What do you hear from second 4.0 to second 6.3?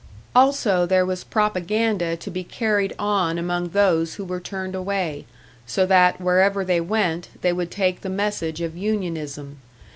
who were turned away; so that,